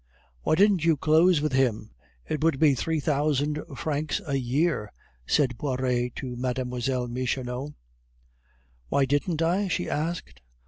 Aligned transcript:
_""Why 0.41 0.55
didn't 0.55 0.83
you 0.83 0.97
close 0.97 1.41
with 1.41 1.53
him? 1.53 1.91
It 2.27 2.43
would 2.43 2.59
be 2.59 2.73
three 2.73 2.97
hundred 2.99 3.65
francs 3.77 4.19
a 4.25 4.33
year," 4.33 4.91
said 5.27 5.59
Poiret 5.59 6.15
to 6.15 6.35
Mlle. 6.35 7.05
Michonneau. 7.07 7.75
"Why 8.89 9.05
didn't 9.05 9.43
I?" 9.43 9.67
she 9.67 9.87
asked. 9.87 10.41